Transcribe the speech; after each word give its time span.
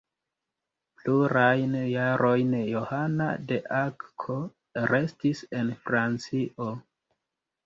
Plurajn 1.01 1.75
jarojn 1.81 2.55
Johana 2.69 3.27
de 3.51 3.61
Akko 3.81 4.39
restis 4.95 5.45
en 5.61 5.71
Francio. 5.85 6.73